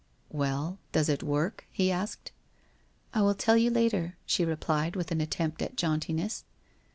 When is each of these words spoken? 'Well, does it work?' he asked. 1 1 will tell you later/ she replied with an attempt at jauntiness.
'Well, 0.29 0.79
does 0.91 1.09
it 1.09 1.21
work?' 1.21 1.65
he 1.71 1.91
asked. 1.91 2.31
1 3.13 3.21
1 3.21 3.27
will 3.27 3.35
tell 3.35 3.55
you 3.55 3.69
later/ 3.69 4.17
she 4.25 4.43
replied 4.43 4.95
with 4.95 5.11
an 5.11 5.21
attempt 5.21 5.61
at 5.61 5.75
jauntiness. 5.75 6.43